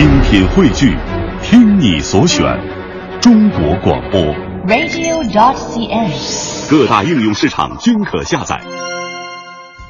[0.00, 0.96] 精品汇聚，
[1.42, 2.42] 听你所选，
[3.20, 4.18] 中国广播。
[4.66, 6.10] radio.dot.cn，。
[6.70, 8.58] 各大应用市场均可下载。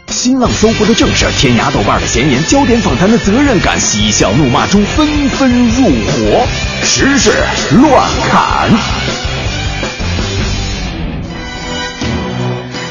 [0.09, 6.45] 新浪搜狐的正事，天涯豆瓣的闲言，焦点访谈的责任感，嬉笑怒骂中纷纷入伙，
[6.83, 7.31] 时事
[7.77, 8.69] 乱砍。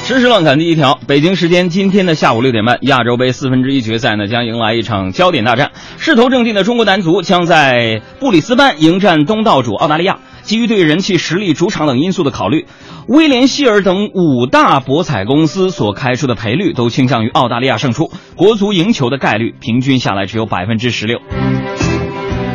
[0.10, 5.70] 实时乱侃第一条，北京时间今天的下午六点半，亚洲杯四分之一决赛呢将迎来一场焦点大战。
[6.00, 10.18] 势头正劲的中国男足将在布里斯班迎战东道主澳大利亚。
[10.42, 12.66] 基于对人气、实力、主场等因素的考虑，
[13.08, 21.20] 威廉希尔等五大博彩公司所开出的赔率都倾向于澳大利亚胜出，国足赢球的概率平均下来只有百分之十六。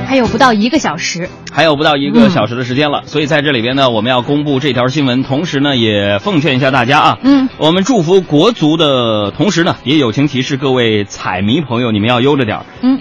[0.07, 13.01] 还有不到一个小时，还有不到一个小时的时间了，所以在这里边呢，我们要公布这条新闻，同时呢，也奉劝一下大家啊，嗯，我们祝福国足的同时呢，也友情提示各位彩迷朋友，你们要悠着点儿，嗯，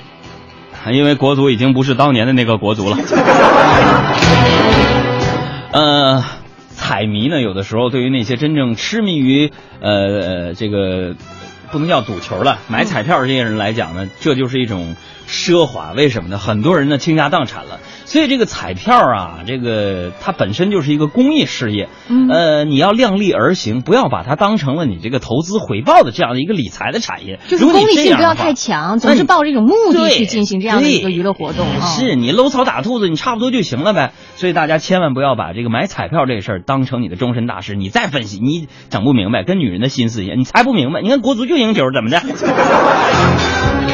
[0.92, 2.98] 因为国足已经不是当年的那个国足了。
[5.72, 6.24] 呃，
[6.70, 9.52] 彩迷呢，有的时候对于那些真正痴迷于
[9.82, 11.16] 呃这个
[11.72, 14.96] 不能叫赌球了，买彩票这些人来讲呢，这就是一种
[15.28, 15.92] 奢华。
[15.94, 16.38] 为什么呢？
[16.38, 21.90] 很多人呢倾家荡产了，所以这个彩票啊，这个它本身就是一个公益事业。
[22.08, 27.40] 嗯呃，你要量力而行，不要把它当成了你这个投资回报的这样的一个理财的产业。
[27.48, 31.86] 就是如果你功利性不要太强，那总是抱着一种目的去进行这样的一个对娱乐活动啊。
[31.88, 34.14] 是你搂草打兔子，你差不多就行了呗。
[34.36, 37.76] 所以大家千万不要把这个买彩票这事儿当成你的终身大事。
[37.76, 41.02] 你再分析，你整不明白，跟女人的心思一样，你猜不明白。
[41.02, 42.22] 你看国足就赢球，怎么的？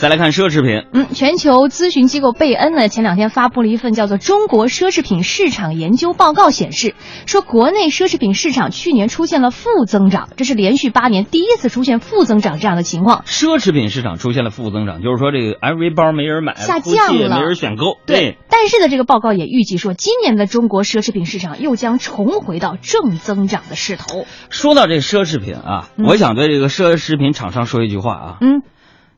[0.00, 6.94] 再来看奢侈品，嗯，全球咨询机构贝恩呢，前两天发布了一份叫做《中国奢侈品市场研究报告》，显示
[7.26, 13.24] 说国内奢侈品市场去年出现了负增长，这是连续八年第一次出现负增长这样的情况。
[13.26, 17.98] 奢侈品市场出现了负增长，就是说这个 LV 包没人买，下降了没人选购。
[18.06, 24.24] 对，但是呢，这个报告也预计说，今年的中国奢侈品市场又将重回到正增长的势头。
[24.48, 28.62] 说到这奢侈品啊，嗯我想对这个奢侈品厂商说一句话啊，嗯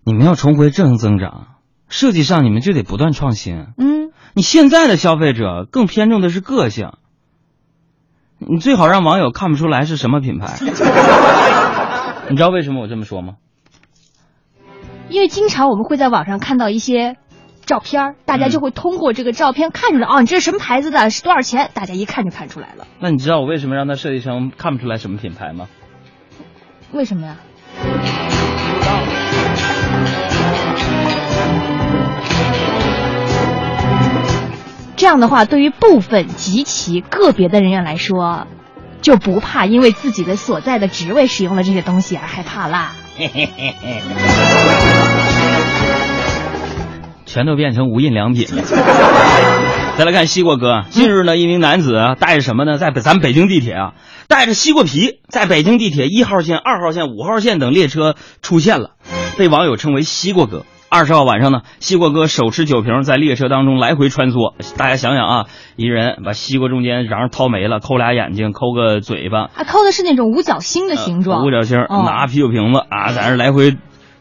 [0.05, 1.47] 你们要重回正增长，
[1.89, 3.67] 设计上你们就得不断创新。
[3.79, 6.93] 嗯，你现在的消费者更偏重的是个性，
[8.39, 10.59] 你最好让网友看不出来是什么品牌。
[12.29, 13.35] 你知道为什么我这么说吗？
[15.09, 17.17] 因为经常我们会在网上看到一些。
[17.65, 21.71] 照片，大家就会通过这个照片看出来，哦，你这是什么牌子的，是多少钱？
[21.73, 22.89] 大家一看就看出来了。
[22.99, 25.69] 那你知道我为什么让它设计成看不出来什么品牌吗？
[26.93, 27.37] 为什么呀？
[35.03, 38.47] 这样的话，对于部分极其个别的人员来说，
[39.01, 42.93] 就不怕因为自己的所在的职位使用了这些东西而害怕啦。
[47.27, 48.63] 全都变成无印良品了。
[49.99, 53.95] 再来看西瓜哥，近日呢，一名男子带着什么呢，在北咱们北京地铁啊，
[54.29, 58.93] 带着西瓜皮，在北京地铁一号线、二号线、五号线等列车出现了，
[59.37, 60.65] 被网友称为“西瓜哥”。
[60.95, 64.53] 二十号晚上呢，西瓜哥手持酒瓶在列车当中来回穿梭。
[64.77, 73.71] 大家想想啊，一人把西瓜中间瓤掏没了，抠俩眼睛，抠个嘴巴，啊，抠的是那种五角星的形状，五角星，哦拿啤酒瓶子啊，在那来回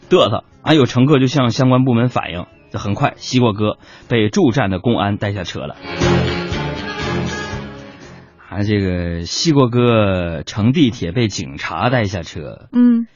[0.09, 0.45] 嘚瑟。
[0.61, 3.77] 啊，有乘客就向相关部门反映，这很快，西瓜哥
[4.07, 5.75] 被驻站的公安带下车了。
[8.47, 13.07] 啊，这个西瓜哥乘地铁被警察带下车，嗯，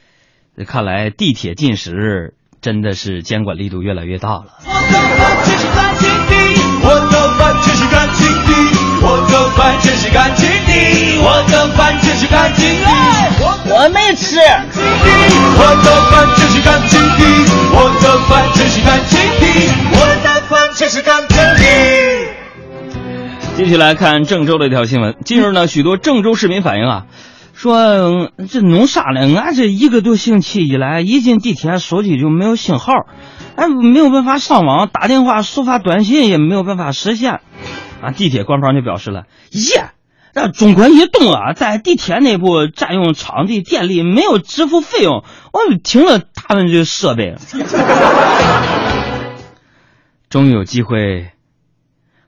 [0.57, 2.33] 这看来地铁禁食
[2.65, 4.45] 真的是监管力度越来越大了。
[4.65, 4.97] 我的
[7.37, 8.49] 饭全是干情的，
[9.05, 10.73] 我的饭全是干情的，
[11.21, 12.89] 我的饭全是干情的，
[13.69, 14.39] 我没吃。
[14.41, 17.21] 我的饭全是干情的，
[17.75, 19.45] 我的饭全是干情的，
[19.91, 21.61] 我的饭全是干情的。
[23.57, 25.15] 继续来看郑州的一条新闻。
[25.23, 27.05] 近日呢，许多郑州市民反映啊，
[27.55, 29.21] 说嗯这弄啥呢？
[29.35, 32.93] 俺这一个多星期以来，一进地铁手机就没有信号，
[33.55, 37.39] 哎，没有办法上网，打电话、收发短信也没有办法实现。
[38.01, 39.91] 啊，地铁官方就表示了，耶，
[40.33, 47.35] 那中国移动啊，在地铁内部占用场地电力，没有支付费用，我就停了他们这设备。
[50.29, 51.29] 终于有机会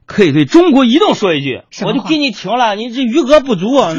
[0.05, 3.93] 可以对中国移动说一句，我就给你停了，你这余额不足啊。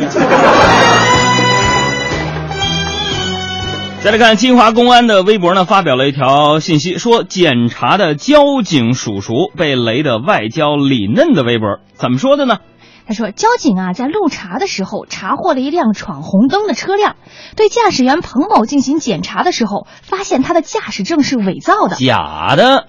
[4.01, 12.59] 再来看金华公安的微博呢，发表了一条信息，说检查的交警叔叔被雷的外焦里嫩的微博，怎么说的呢？
[13.07, 17.17] 他说，交警啊在路查的时候查获了一辆闯红灯的车辆，
[17.57, 21.97] 对驾驶员彭某进行检查的时候，发现他的驾驶证是伪造的。
[21.97, 22.87] 假的，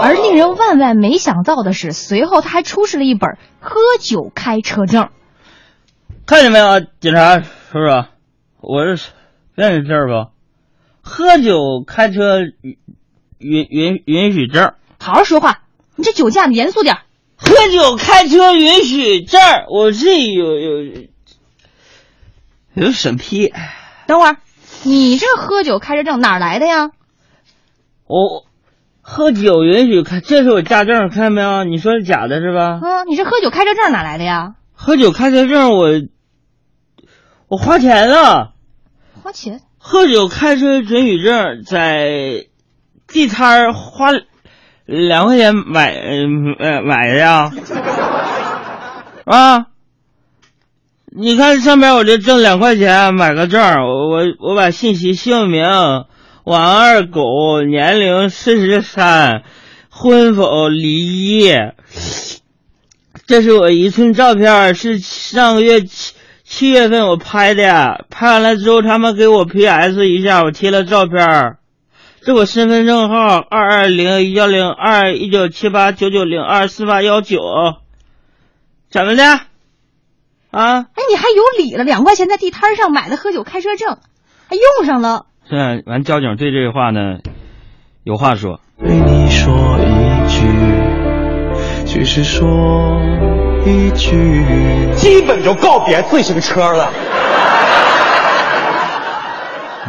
[0.00, 5.08] 而令人万万没想到的是，随后他还出示了一本喝酒开车证。
[6.24, 8.04] 看见没有，警察叔叔，
[8.60, 9.10] 我是
[9.54, 10.30] 认识字儿不？
[11.02, 12.78] 喝酒开车允
[13.38, 15.62] 允允允许证，好好说话，
[15.96, 16.98] 你这酒驾你严肃点。
[17.36, 20.82] 喝酒开车允许证，我这有有
[22.74, 23.52] 有审批。
[24.06, 24.36] 等会儿，
[24.84, 26.92] 你这喝酒开车证哪来的呀？
[28.06, 28.44] 我
[29.00, 31.64] 喝酒允许开，这是我驾证，看见没有？
[31.64, 32.78] 你说是假的是吧？
[32.80, 34.54] 嗯，你这喝酒开车证哪来的呀？
[34.72, 35.88] 喝酒开车证我
[37.48, 38.51] 我花钱了，
[39.22, 39.60] 花钱？
[39.78, 42.46] 喝酒开车准许证在
[43.06, 44.08] 地摊儿花
[44.84, 47.52] 两块钱买呃买的呀，
[49.24, 49.66] 啊！
[51.14, 55.64] 你看上面我这挣两块钱买个证，我我我把信息、姓名、
[56.42, 59.44] 王二狗、年龄四十三，
[59.88, 61.52] 婚否离异。
[63.26, 66.14] 这是我一寸照片，是上个月七
[66.54, 71.56] 七月份我拍的，拍完了之后他们给我 PS 一下，我贴了照片。
[72.20, 77.38] 这我身份证号二二零幺零二一九七八九九零二四八幺九，
[78.90, 79.24] 怎么的？
[80.50, 80.80] 啊？
[80.92, 81.84] 哎，你还有理了？
[81.84, 83.96] 两块钱在地摊上买的喝酒开车证，
[84.46, 85.24] 还用上了。
[85.48, 87.20] 是啊，完交警对这个话呢
[88.04, 88.60] 有话说。
[88.78, 90.46] 对你说一句，
[91.86, 92.44] 只是说
[93.64, 94.44] 一句。
[94.96, 96.90] 基本就告别自行车了。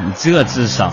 [0.05, 0.91] 你这智商。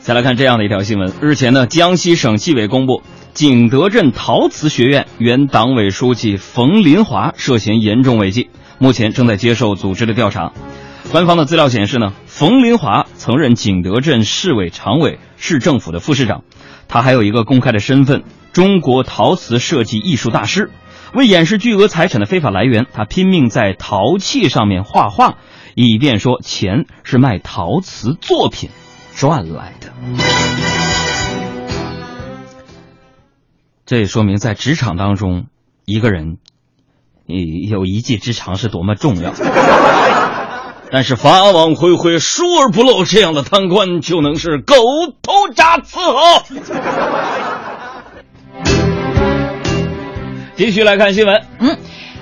[0.00, 3.02] 再来看这样的一条新闻：日前呢，江西省纪委公布，
[3.34, 10.52] 景德镇陶瓷学院原党委书记冯林华涉嫌严重违纪，目前正在接受组织的调查。
[11.12, 16.42] 官方的资料显示呢，冯林华曾任景德镇市委常委、市政府的副市长，
[16.92, 18.22] 他还有一个公开的身份——
[18.52, 20.70] 中国陶瓷设计艺术大师。
[21.14, 25.38] 为掩饰巨额财产的非法来源，他拼命在陶器上面画画，
[25.74, 28.68] 以便说钱是卖陶瓷作品
[29.14, 29.90] 赚来的。
[33.86, 35.46] 这也说明在职场当中，
[35.86, 36.36] 一个人，
[37.26, 39.32] 有一技之长是多么重要。
[40.94, 44.74] 但是法网恢恢，疏而不漏，这样的贪官就能是狗
[45.22, 46.44] 头铡伺候。
[50.54, 51.78] 继续来看新闻，嗯，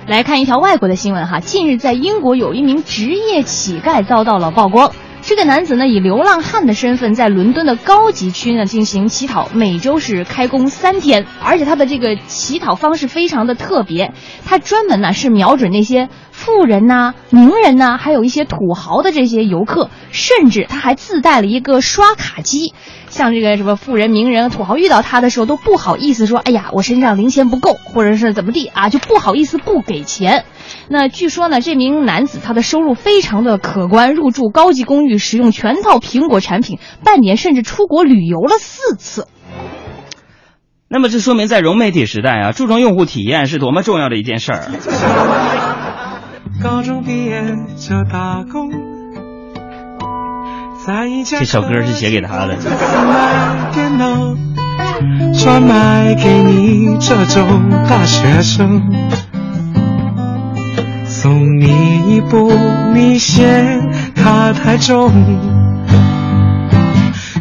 [0.07, 1.41] 来看一条外国的新闻哈。
[1.41, 4.93] 近日，在英国有一名职业乞丐遭到了曝光。
[5.23, 14.15] 这个男子呢，以流浪汉的身份在伦敦的高级区呢进行乞讨，每周是开工三天，而且他的这个乞讨方式非常的特别，
[14.47, 16.09] 他专门呢是瞄准那些
[16.41, 22.73] 富人呐、名人呐，还有一些土豪的这些游客，甚至他还自带了一个刷卡机，
[23.11, 30.47] 像这个什么富人、名人、土豪遇到他的时候都不好意思说，哎呀，我身上零钱不够，或者是怎么地啊，就不好意思不给钱。
[30.89, 39.29] 那据说呢，这名男子他的收入非常的可观，入住高级公寓，使用全套苹果产品，半年甚至出国旅游了四次。
[40.89, 44.71] 那么这说明在融媒体时代啊，注重用户体验是多么重要的一件事儿。
[46.59, 47.43] 高中毕业
[47.77, 48.71] 就打工，
[50.87, 52.57] 在一家这首歌是写给他的。
[52.57, 54.37] 买电脑，
[55.39, 58.83] 专卖给你这种大学生。
[61.07, 62.53] 送你一部，
[62.95, 65.11] 你嫌它太重，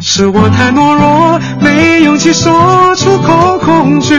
[0.00, 4.14] 是我太懦弱，没勇气说出口恐惧，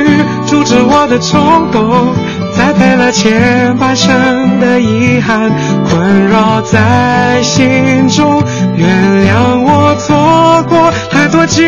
[0.48, 2.13] 阻止我的冲动，
[2.62, 5.51] 栽培了前半生的遗憾，
[5.89, 8.44] 困扰在心中。
[8.75, 8.88] 原
[9.25, 11.63] 谅我错过太多机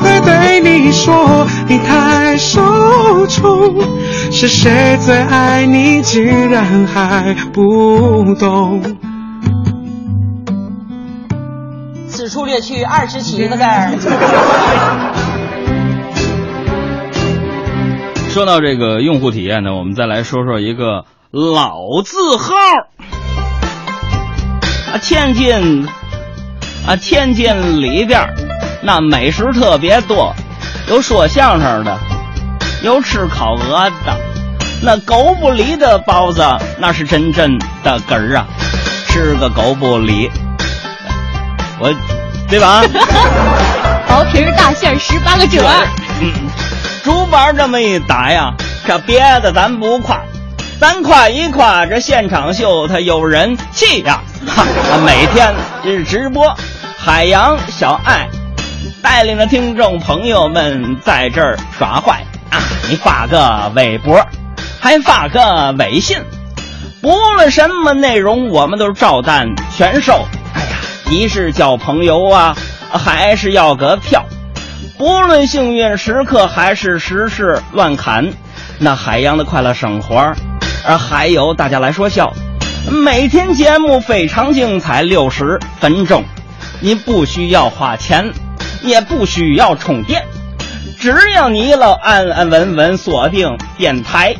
[0.00, 3.74] 会对你说，你太受宠。
[4.32, 8.80] 是谁最爱你，竟然还不懂？
[12.08, 15.34] 此处略去二十七个字儿。
[18.38, 22.54] 说到这个用户体验呢，我们再来说说一个老字号
[24.92, 25.88] 啊，天津
[26.86, 28.32] 啊，天津里边
[28.80, 30.36] 那美食特别多，
[30.88, 31.98] 有说相声的，
[32.84, 34.16] 有吃烤鹅的，
[34.84, 36.46] 那狗不理的包子
[36.78, 38.46] 那是真正的根儿啊，
[39.08, 40.30] 吃个狗不理，
[41.80, 41.92] 我，
[42.48, 42.82] 对吧？
[42.84, 45.88] 哦，薄皮儿大馅儿十八个褶儿。
[46.20, 46.32] 嗯，
[47.08, 48.52] 竹板这么一打呀，
[48.86, 50.20] 这别的咱不夸，
[50.78, 54.20] 咱夸一夸这现场秀它有人气呀！
[54.46, 54.66] 哈，
[55.06, 56.54] 每天是直播，
[56.98, 58.28] 海洋小爱
[59.00, 62.60] 带领着听众朋友们在这儿耍坏啊！
[62.90, 64.22] 你发个微博，
[64.78, 66.18] 还发个微信，
[67.00, 70.26] 不论什么内容，我们都照单全收。
[70.52, 70.76] 哎呀，
[71.08, 72.54] 你是交朋友啊，
[72.92, 74.26] 还是要个票？
[74.98, 78.32] 不论幸运时刻还是时事乱侃，
[78.80, 80.34] 那海洋的快乐生活，
[80.84, 82.34] 而还有大家来说笑，
[82.90, 86.24] 每天节目非常精彩，六十分钟，
[86.80, 88.32] 您不需要花钱，
[88.82, 90.24] 也不需要充电，
[90.98, 94.34] 只要你老安安稳稳锁定电台，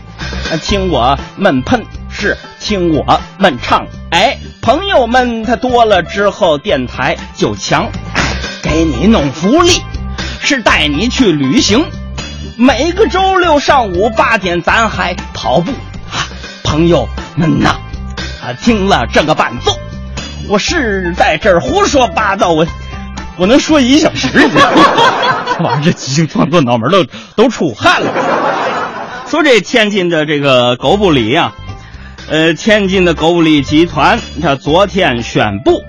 [0.60, 7.88] 听我们喷是听我们唱，哎，朋友们他多了之后，电台就强，
[8.60, 9.70] 给你弄福利。
[10.40, 11.84] 是带你去旅行，
[12.56, 15.70] 每个周六上午八点咱还跑步
[16.10, 16.24] 啊，
[16.64, 17.76] 朋友们呐，
[18.42, 19.78] 啊，听了这个伴奏，
[20.48, 22.66] 我是在这儿胡说八道，我
[23.36, 24.82] 我能说一小时，你知道吗？
[25.58, 27.04] 这玩意儿这即兴创作脑门都
[27.36, 28.12] 都出汗了。
[29.26, 31.52] 说这天津的这个狗不理呀、
[32.30, 35.82] 呃，天津的狗不理集团，他昨天宣布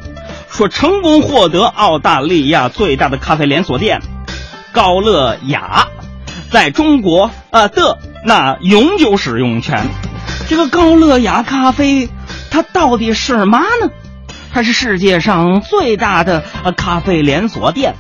[0.50, 4.02] 说成功获得澳大利亚最大的咖啡连锁店。
[4.80, 5.90] 高乐雅
[6.52, 9.86] 在中国呃的那永久使用权。
[10.48, 12.08] 这个高乐雅咖啡，
[12.50, 13.92] 它到底是嘛呢？
[14.54, 17.96] 它是世界上最大的呃咖啡连锁店，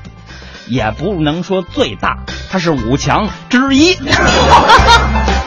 [0.67, 2.19] 也不能说最大，
[2.50, 3.98] 它是五强之一。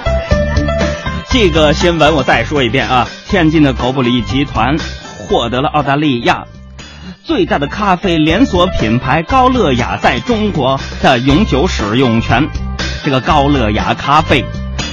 [1.32, 4.76] 这个新闻我再说一遍啊，天津的狗不理集团
[5.16, 6.44] 获得了澳大利亚。
[7.24, 12.48] 最大的咖啡连锁品牌高乐雅在中国的永久使用权。
[13.04, 14.44] 这个高乐雅咖啡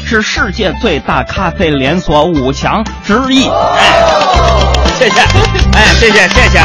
[0.06, 3.48] 是世界最大咖啡连锁五强之一。
[3.48, 3.84] 哎，
[4.98, 5.20] 谢谢，
[5.74, 6.60] 哎，谢谢谢谢。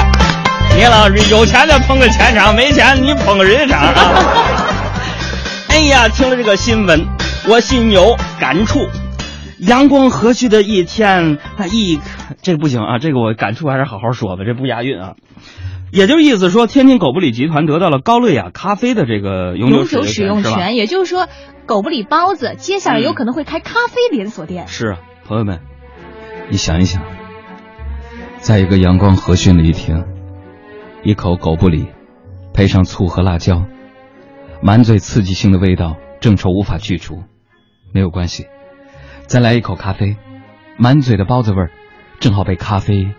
[0.76, 3.94] 你老有钱的捧个钱场，没钱你捧个人场啊。
[5.68, 7.06] 哎呀，听了这个新闻，
[7.48, 8.88] 我心有感触。
[9.58, 12.00] 阳光和煦的一天，他一
[12.42, 15.12] 这个不行啊，这个我感触还是好好说吧，这不押韵啊。
[15.94, 20.42] 也就意思说，天津狗不理集团得到了高乐雅咖啡的这个永久使用？
[20.42, 21.28] 权，也就是说，
[21.66, 24.66] 狗不理包子接下来有可能会开咖啡连锁店。
[24.66, 25.60] 是啊，朋友们，
[26.50, 27.00] 你想一想，
[28.38, 30.04] 在一个阳光和煦的一天，
[31.04, 31.86] 一口狗不理，
[32.52, 33.62] 配上醋和辣椒，
[34.60, 37.22] 满嘴刺激性的味道，正愁无法去除。
[37.92, 38.48] 没有关系，
[39.28, 40.16] 再来一口咖啡，
[40.76, 41.70] 满嘴的包子味儿，
[42.18, 43.10] 正好被咖啡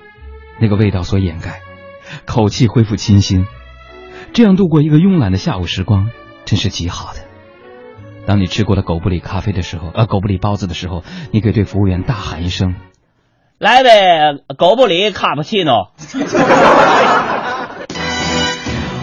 [0.59, 1.61] 那个味道所掩盖，
[2.25, 3.45] 口气恢复清新。
[4.33, 6.09] 这样度过一个慵懒的下午时光，
[6.45, 7.21] 真是极好的。
[8.25, 12.75] 当你吃过了狗不理咖啡的时候，呃，狗不理包子的时候，你可以对服务员大喊一声。
[13.59, 15.91] 来呗狗不理卡布奇诺。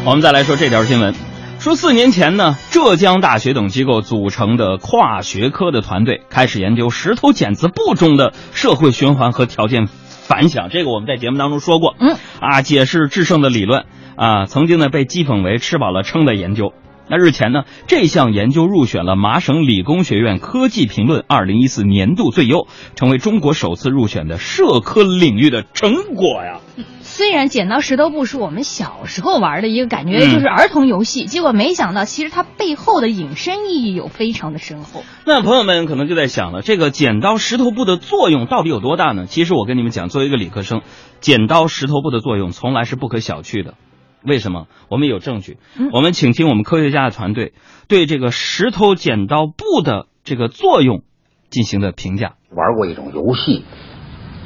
[0.04, 1.14] 我们再来说这条新闻，
[1.60, 9.88] 说四年前呢，浙江大学等机构组成的跨学科的团队开始研究石头剪子布中的社会循环和条件
[10.32, 10.70] 反响。
[10.70, 13.84] 这个我们在节目当中说过，嗯，啊，解释制胜的理论
[14.16, 16.72] 啊，曾经呢被讥讽为吃饱了撑的研究。
[17.08, 26.60] 那日前呢，这项研究入选了麻省理工学院科技评论二零一四年度最优，成为中国首次入选的社科领域的成果呀。
[27.00, 35.02] 虽然剪刀石头布是我们小时候玩的一个感觉嗯就是儿童游戏，结果没想到其实它背后的引申意义有非常的深厚。
[35.26, 39.26] 那朋友们可能就在想了，这个剪刀石头布的作用到底有多大呢？
[39.26, 40.80] 其实我跟你们讲，作为一个理科生，
[41.20, 43.74] 剪刀石头布的作用从来是不可小觑的。
[44.24, 44.66] 为什么？
[44.88, 45.58] 我们有证据。
[45.76, 47.52] 嗯我们请听我们科学家的团队
[47.88, 51.02] 对这个石头剪刀布的这个作用
[51.50, 52.34] 进行的评价。
[52.50, 53.64] 玩过一种游戏，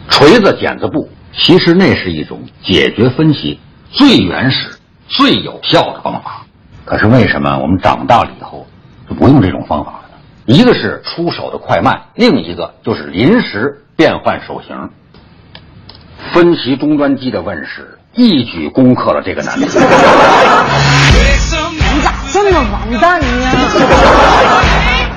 [0.08, 4.78] 锤子剪子布，其实那是一种解决分析最原始、
[5.08, 6.46] 最有效的方法。
[6.84, 8.66] 可是为什么我们长大了以后
[9.08, 10.14] 就不用这种方法了呢？
[10.46, 14.90] 一个是出手的快慢，另一个就是临时变换手型。
[16.32, 19.66] 分析终端机的问世，一举攻克了这个难题。
[21.94, 23.26] 你咋这么完蛋呢？